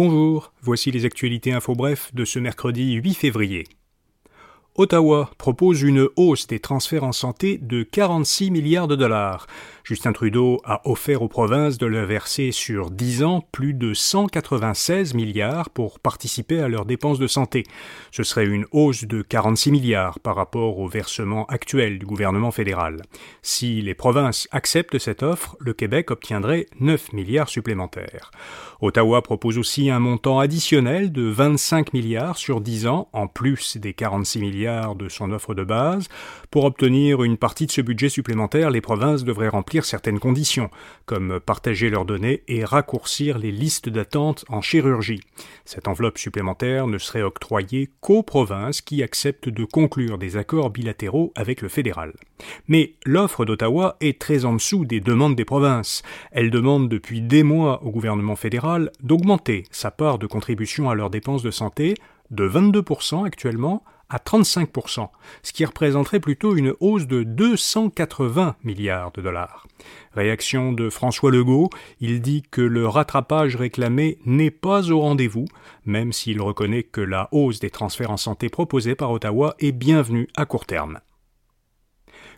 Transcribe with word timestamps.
Bonjour, 0.00 0.52
voici 0.62 0.92
les 0.92 1.04
actualités 1.04 1.50
info 1.50 1.74
bref 1.74 2.14
de 2.14 2.24
ce 2.24 2.38
mercredi 2.38 2.92
8 2.92 3.14
février. 3.14 3.66
Ottawa 4.76 5.28
propose 5.38 5.82
une 5.82 6.06
hausse 6.14 6.46
des 6.46 6.60
transferts 6.60 7.02
en 7.02 7.10
santé 7.10 7.58
de 7.58 7.82
46 7.82 8.52
milliards 8.52 8.86
de 8.86 8.94
dollars. 8.94 9.48
Justin 9.88 10.12
Trudeau 10.12 10.60
a 10.66 10.82
offert 10.86 11.22
aux 11.22 11.28
provinces 11.28 11.78
de 11.78 11.86
leur 11.86 12.04
verser 12.04 12.52
sur 12.52 12.90
10 12.90 13.22
ans 13.22 13.42
plus 13.52 13.72
de 13.72 13.94
196 13.94 15.14
milliards 15.14 15.70
pour 15.70 15.98
participer 15.98 16.60
à 16.60 16.68
leurs 16.68 16.84
dépenses 16.84 17.18
de 17.18 17.26
santé. 17.26 17.64
Ce 18.10 18.22
serait 18.22 18.44
une 18.44 18.66
hausse 18.70 19.06
de 19.06 19.22
46 19.22 19.70
milliards 19.70 20.20
par 20.20 20.36
rapport 20.36 20.78
au 20.78 20.88
versement 20.88 21.46
actuel 21.46 21.98
du 21.98 22.04
gouvernement 22.04 22.50
fédéral. 22.50 23.00
Si 23.40 23.80
les 23.80 23.94
provinces 23.94 24.46
acceptent 24.50 24.98
cette 24.98 25.22
offre, 25.22 25.56
le 25.58 25.72
Québec 25.72 26.10
obtiendrait 26.10 26.66
9 26.80 27.14
milliards 27.14 27.48
supplémentaires. 27.48 28.30
Ottawa 28.82 29.22
propose 29.22 29.56
aussi 29.56 29.88
un 29.88 30.00
montant 30.00 30.38
additionnel 30.38 31.12
de 31.12 31.22
25 31.22 31.94
milliards 31.94 32.36
sur 32.36 32.60
10 32.60 32.86
ans, 32.88 33.08
en 33.14 33.26
plus 33.26 33.78
des 33.78 33.94
46 33.94 34.38
milliards 34.38 34.96
de 34.96 35.08
son 35.08 35.32
offre 35.32 35.54
de 35.54 35.64
base. 35.64 36.08
Pour 36.50 36.64
obtenir 36.64 37.22
une 37.22 37.38
partie 37.38 37.64
de 37.64 37.72
ce 37.72 37.80
budget 37.80 38.10
supplémentaire, 38.10 38.68
les 38.68 38.82
provinces 38.82 39.24
devraient 39.24 39.48
remplir 39.48 39.77
certaines 39.84 40.18
conditions, 40.18 40.70
comme 41.06 41.40
partager 41.40 41.90
leurs 41.90 42.04
données 42.04 42.42
et 42.48 42.64
raccourcir 42.64 43.38
les 43.38 43.52
listes 43.52 43.88
d'attente 43.88 44.44
en 44.48 44.60
chirurgie. 44.60 45.20
Cette 45.64 45.88
enveloppe 45.88 46.18
supplémentaire 46.18 46.86
ne 46.86 46.98
serait 46.98 47.22
octroyée 47.22 47.90
qu'aux 48.00 48.22
provinces 48.22 48.80
qui 48.80 49.02
acceptent 49.02 49.48
de 49.48 49.64
conclure 49.64 50.18
des 50.18 50.36
accords 50.36 50.70
bilatéraux 50.70 51.32
avec 51.34 51.62
le 51.62 51.68
fédéral. 51.68 52.12
Mais 52.68 52.94
l'offre 53.04 53.44
d'Ottawa 53.44 53.96
est 54.00 54.20
très 54.20 54.44
en 54.44 54.54
dessous 54.54 54.84
des 54.84 55.00
demandes 55.00 55.36
des 55.36 55.44
provinces. 55.44 56.02
Elle 56.30 56.50
demande 56.50 56.88
depuis 56.88 57.20
des 57.20 57.42
mois 57.42 57.82
au 57.82 57.90
gouvernement 57.90 58.36
fédéral 58.36 58.90
d'augmenter 59.02 59.64
sa 59.70 59.90
part 59.90 60.18
de 60.18 60.26
contribution 60.26 60.90
à 60.90 60.94
leurs 60.94 61.10
dépenses 61.10 61.42
de 61.42 61.50
santé 61.50 61.94
de 62.30 62.48
22% 62.48 63.26
actuellement 63.26 63.82
à 64.10 64.18
35%, 64.18 65.08
ce 65.42 65.52
qui 65.52 65.64
représenterait 65.64 66.20
plutôt 66.20 66.56
une 66.56 66.74
hausse 66.80 67.06
de 67.06 67.22
280 67.22 68.56
milliards 68.64 69.12
de 69.12 69.20
dollars. 69.20 69.66
Réaction 70.12 70.72
de 70.72 70.88
François 70.88 71.30
Legault, 71.30 71.70
il 72.00 72.20
dit 72.20 72.42
que 72.50 72.62
le 72.62 72.88
rattrapage 72.88 73.56
réclamé 73.56 74.18
n'est 74.24 74.50
pas 74.50 74.90
au 74.90 75.00
rendez-vous, 75.00 75.46
même 75.84 76.12
s'il 76.12 76.40
reconnaît 76.40 76.82
que 76.82 77.00
la 77.00 77.28
hausse 77.32 77.60
des 77.60 77.70
transferts 77.70 78.10
en 78.10 78.16
santé 78.16 78.48
proposée 78.48 78.94
par 78.94 79.10
Ottawa 79.10 79.54
est 79.58 79.72
bienvenue 79.72 80.28
à 80.36 80.46
court 80.46 80.66
terme. 80.66 81.00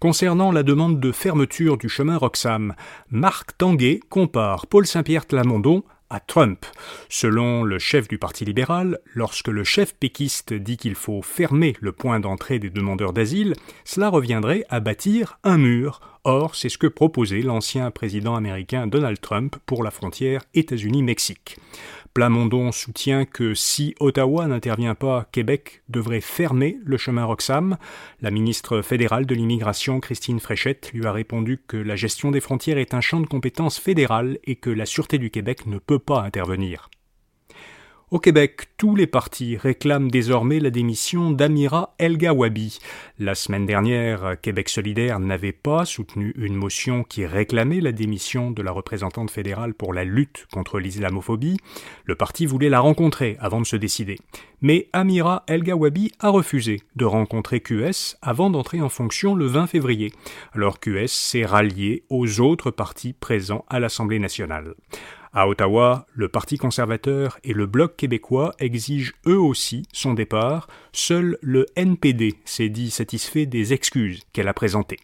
Concernant 0.00 0.52
la 0.52 0.62
demande 0.62 1.00
de 1.00 1.12
fermeture 1.12 1.78
du 1.78 1.88
chemin 1.88 2.18
Roxham, 2.18 2.74
Marc 3.08 3.56
Tanguay 3.56 4.00
compare 4.10 4.66
Paul 4.66 4.86
Saint-Pierre 4.86 5.26
Tlamondon 5.26 5.82
à 6.14 6.20
Trump. 6.20 6.64
Selon 7.08 7.64
le 7.64 7.78
chef 7.78 8.08
du 8.08 8.18
Parti 8.18 8.44
libéral, 8.44 9.00
lorsque 9.14 9.48
le 9.48 9.64
chef 9.64 9.94
péquiste 9.94 10.54
dit 10.54 10.76
qu'il 10.76 10.94
faut 10.94 11.22
fermer 11.22 11.74
le 11.80 11.92
point 11.92 12.20
d'entrée 12.20 12.58
des 12.58 12.70
demandeurs 12.70 13.12
d'asile, 13.12 13.54
cela 13.84 14.08
reviendrait 14.08 14.64
à 14.70 14.80
bâtir 14.80 15.38
un 15.42 15.58
mur. 15.58 16.13
Or, 16.26 16.54
c'est 16.54 16.70
ce 16.70 16.78
que 16.78 16.86
proposait 16.86 17.42
l'ancien 17.42 17.90
président 17.90 18.34
américain 18.34 18.86
Donald 18.86 19.20
Trump 19.20 19.56
pour 19.66 19.84
la 19.84 19.90
frontière 19.90 20.42
États-Unis-Mexique. 20.54 21.58
Plamondon 22.14 22.72
soutient 22.72 23.26
que 23.26 23.52
si 23.52 23.94
Ottawa 24.00 24.46
n'intervient 24.46 24.94
pas, 24.94 25.28
Québec 25.32 25.82
devrait 25.90 26.22
fermer 26.22 26.78
le 26.82 26.96
chemin 26.96 27.24
Roxham. 27.24 27.76
La 28.22 28.30
ministre 28.30 28.80
fédérale 28.80 29.26
de 29.26 29.34
l'immigration, 29.34 30.00
Christine 30.00 30.40
Fréchette, 30.40 30.92
lui 30.94 31.04
a 31.04 31.12
répondu 31.12 31.60
que 31.66 31.76
la 31.76 31.96
gestion 31.96 32.30
des 32.30 32.40
frontières 32.40 32.78
est 32.78 32.94
un 32.94 33.02
champ 33.02 33.20
de 33.20 33.26
compétences 33.26 33.78
fédéral 33.78 34.38
et 34.44 34.56
que 34.56 34.70
la 34.70 34.86
Sûreté 34.86 35.18
du 35.18 35.30
Québec 35.30 35.66
ne 35.66 35.78
peut 35.78 35.98
pas 35.98 36.22
intervenir. 36.22 36.88
Au 38.14 38.20
Québec, 38.20 38.66
tous 38.76 38.94
les 38.94 39.08
partis 39.08 39.56
réclament 39.56 40.08
désormais 40.08 40.60
la 40.60 40.70
démission 40.70 41.32
d'Amira 41.32 41.96
El 41.98 42.16
Gawabi. 42.16 42.78
La 43.18 43.34
semaine 43.34 43.66
dernière, 43.66 44.36
Québec 44.40 44.68
solidaire 44.68 45.18
n'avait 45.18 45.50
pas 45.50 45.84
soutenu 45.84 46.32
une 46.36 46.54
motion 46.54 47.02
qui 47.02 47.26
réclamait 47.26 47.80
la 47.80 47.90
démission 47.90 48.52
de 48.52 48.62
la 48.62 48.70
représentante 48.70 49.32
fédérale 49.32 49.74
pour 49.74 49.92
la 49.92 50.04
lutte 50.04 50.46
contre 50.52 50.78
l'islamophobie. 50.78 51.56
Le 52.04 52.14
parti 52.14 52.46
voulait 52.46 52.68
la 52.68 52.78
rencontrer 52.78 53.36
avant 53.40 53.60
de 53.60 53.66
se 53.66 53.74
décider. 53.74 54.16
Mais 54.60 54.88
Amira 54.92 55.42
El 55.48 55.64
Gawabi 55.64 56.12
a 56.20 56.28
refusé 56.28 56.82
de 56.94 57.04
rencontrer 57.06 57.58
QS 57.58 58.16
avant 58.22 58.48
d'entrer 58.48 58.80
en 58.80 58.90
fonction 58.90 59.34
le 59.34 59.46
20 59.46 59.66
février. 59.66 60.12
Alors 60.52 60.78
QS 60.78 61.08
s'est 61.08 61.44
rallié 61.44 62.04
aux 62.10 62.40
autres 62.40 62.70
partis 62.70 63.12
présents 63.12 63.64
à 63.68 63.80
l'Assemblée 63.80 64.20
nationale. 64.20 64.74
À 65.36 65.48
Ottawa, 65.48 66.06
le 66.14 66.28
Parti 66.28 66.58
conservateur 66.58 67.38
et 67.42 67.54
le 67.54 67.66
Bloc 67.66 67.96
québécois 67.96 68.54
exigent 68.60 69.14
eux 69.26 69.40
aussi 69.40 69.82
son 69.92 70.14
départ. 70.14 70.68
Seul 70.92 71.38
le 71.42 71.66
NPD 71.74 72.36
s'est 72.44 72.68
dit 72.68 72.88
satisfait 72.88 73.44
des 73.44 73.72
excuses 73.72 74.22
qu'elle 74.32 74.46
a 74.46 74.54
présentées. 74.54 75.00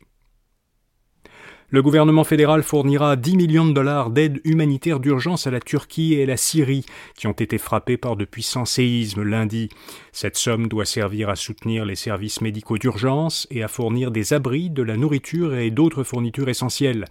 Le 1.71 1.83
gouvernement 1.83 2.23
fédéral 2.23 2.63
fournira 2.63 3.17
10 3.17 3.37
millions 3.37 3.67
de 3.67 3.73
dollars 3.73 4.11
d'aide 4.11 4.41
humanitaire 4.45 5.01
d'urgence 5.01 5.49
à 5.49 5.51
la 5.51 5.59
Turquie 5.59 6.15
et 6.15 6.23
à 6.23 6.27
la 6.27 6.37
Syrie, 6.37 6.87
qui 7.17 7.27
ont 7.27 7.33
été 7.33 7.59
frappés 7.59 7.97
par 7.97 8.15
de 8.15 8.25
puissants 8.25 8.65
séismes 8.65 9.25
lundi. 9.25 9.69
Cette 10.13 10.37
somme 10.37 10.69
doit 10.69 10.85
servir 10.85 11.29
à 11.29 11.35
soutenir 11.35 11.85
les 11.85 11.97
services 11.97 12.41
médicaux 12.41 12.79
d'urgence 12.79 13.49
et 13.51 13.65
à 13.65 13.69
fournir 13.69 14.13
des 14.13 14.33
abris, 14.33 14.71
de 14.71 14.85
la 14.85 14.97
nourriture 14.97 15.57
et 15.57 15.73
d'autres 15.73 16.05
fournitures 16.05 16.49
essentielles. 16.49 17.07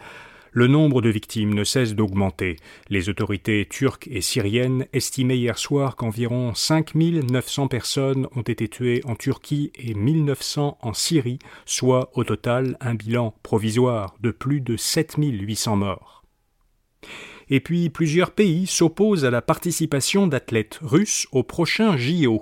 Le 0.51 0.67
nombre 0.67 1.01
de 1.01 1.09
victimes 1.09 1.53
ne 1.53 1.63
cesse 1.63 1.95
d'augmenter. 1.95 2.55
Les 2.89 3.09
autorités 3.09 3.67
turques 3.69 4.07
et 4.11 4.21
syriennes 4.21 4.87
estimaient 4.93 5.37
hier 5.37 5.57
soir 5.57 5.95
qu'environ 5.95 6.53
5900 6.53 7.67
personnes 7.67 8.27
ont 8.35 8.41
été 8.41 8.67
tuées 8.67 9.01
en 9.05 9.15
Turquie 9.15 9.71
et 9.75 9.93
1900 9.93 10.77
en 10.81 10.93
Syrie, 10.93 11.39
soit 11.65 12.09
au 12.13 12.23
total 12.23 12.77
un 12.81 12.95
bilan 12.95 13.35
provisoire 13.43 14.15
de 14.21 14.31
plus 14.31 14.61
de 14.61 14.75
7800 14.75 15.75
morts. 15.75 16.23
Et 17.49 17.59
puis 17.59 17.89
plusieurs 17.89 18.31
pays 18.31 18.67
s'opposent 18.67 19.25
à 19.25 19.31
la 19.31 19.41
participation 19.41 20.27
d'athlètes 20.27 20.79
russes 20.81 21.27
au 21.31 21.43
prochain 21.43 21.97
JO. 21.97 22.41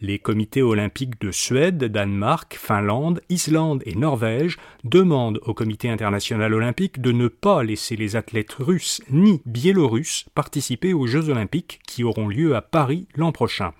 Les 0.00 0.18
comités 0.18 0.62
olympiques 0.62 1.20
de 1.20 1.32
Suède, 1.32 1.82
Danemark, 1.84 2.56
Finlande, 2.56 3.20
Islande 3.28 3.82
et 3.84 3.96
Norvège 3.96 4.56
demandent 4.84 5.40
au 5.44 5.54
comité 5.54 5.90
international 5.90 6.54
olympique 6.54 7.00
de 7.00 7.10
ne 7.10 7.26
pas 7.26 7.64
laisser 7.64 7.96
les 7.96 8.14
athlètes 8.14 8.54
russes 8.54 9.00
ni 9.10 9.42
biélorusses 9.44 10.26
participer 10.34 10.92
aux 10.92 11.06
Jeux 11.06 11.30
olympiques 11.30 11.80
qui 11.86 12.04
auront 12.04 12.28
lieu 12.28 12.54
à 12.54 12.62
Paris 12.62 13.08
l'an 13.16 13.32
prochain. 13.32 13.72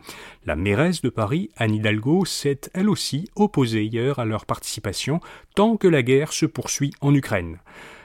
La 0.45 0.57
mairesse 0.57 1.03
de 1.03 1.09
Paris, 1.09 1.51
Anne 1.57 1.75
Hidalgo, 1.75 2.25
s'est 2.25 2.63
elle 2.75 2.89
aussi 2.89 3.31
opposée 3.37 3.85
hier 3.85 4.19
à 4.19 4.25
leur 4.25 4.45
participation 4.45 5.21
tant 5.55 5.77
que 5.77 5.89
la 5.89 6.03
guerre 6.03 6.33
se 6.33 6.47
poursuit 6.47 6.93
en 7.01 7.15
Ukraine. 7.15 7.59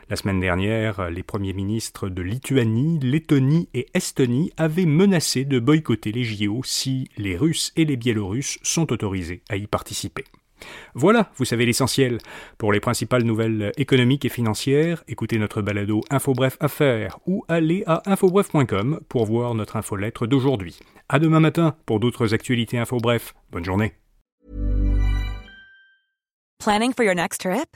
La 0.09 0.15
semaine 0.15 0.39
dernière, 0.39 1.09
les 1.09 1.23
premiers 1.23 1.53
ministres 1.53 2.09
de 2.09 2.21
Lituanie, 2.21 2.99
Lettonie 2.99 3.69
et 3.73 3.87
Estonie 3.93 4.51
avaient 4.57 4.85
menacé 4.85 5.45
de 5.45 5.59
boycotter 5.59 6.11
les 6.11 6.23
JO 6.23 6.61
si 6.63 7.09
les 7.17 7.37
Russes 7.37 7.71
et 7.75 7.85
les 7.85 7.95
Biélorusses 7.95 8.59
sont 8.63 8.91
autorisés 8.91 9.41
à 9.49 9.55
y 9.55 9.67
participer. 9.67 10.25
Voilà, 10.93 11.31
vous 11.37 11.45
savez 11.45 11.65
l'essentiel. 11.65 12.19
Pour 12.57 12.71
les 12.71 12.79
principales 12.79 13.23
nouvelles 13.23 13.71
économiques 13.77 14.25
et 14.25 14.29
financières, 14.29 15.03
écoutez 15.07 15.37
notre 15.37 15.61
balado 15.61 16.01
InfoBref 16.09 16.57
Affaires 16.59 17.19
ou 17.25 17.43
allez 17.47 17.83
à 17.85 18.01
infobref.com 18.05 19.01
pour 19.09 19.25
voir 19.25 19.55
notre 19.55 19.75
infolettre 19.75 20.27
d'aujourd'hui. 20.27 20.79
À 21.09 21.19
demain 21.19 21.39
matin 21.39 21.75
pour 21.85 21.99
d'autres 21.99 22.33
actualités 22.33 22.77
InfoBref. 22.77 23.33
Bonne 23.51 23.65
journée. 23.65 23.93
Planning 26.59 26.93
for 26.93 27.03
your 27.03 27.15
next 27.15 27.41
trip? 27.41 27.75